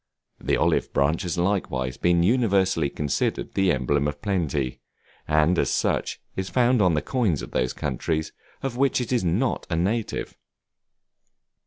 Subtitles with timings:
[0.39, 4.79] The olive branch has likewise been universally considered the emblem of plenty,
[5.27, 8.31] and as such, is found on the coins of those countries
[8.63, 10.35] of which it is not a native.